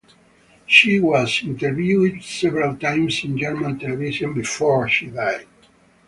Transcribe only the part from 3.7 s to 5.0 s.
television before